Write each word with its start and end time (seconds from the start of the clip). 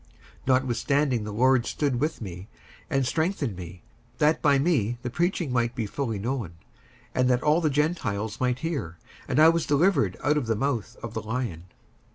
55:004:017 0.47 0.47
Notwithstanding 0.47 1.23
the 1.25 1.31
Lord 1.31 1.65
stood 1.67 1.99
with 1.99 2.21
me, 2.21 2.47
and 2.89 3.05
strengthened 3.05 3.55
me; 3.55 3.83
that 4.17 4.41
by 4.41 4.57
me 4.57 4.97
the 5.03 5.11
preaching 5.11 5.53
might 5.53 5.75
be 5.75 5.85
fully 5.85 6.17
known, 6.17 6.53
and 7.13 7.29
that 7.29 7.43
all 7.43 7.61
the 7.61 7.69
Gentiles 7.69 8.39
might 8.41 8.57
hear: 8.65 8.97
and 9.27 9.39
I 9.39 9.49
was 9.49 9.67
delivered 9.67 10.17
out 10.23 10.37
of 10.37 10.47
the 10.47 10.55
mouth 10.55 10.97
of 11.03 11.13
the 11.13 11.21
lion. 11.21 11.65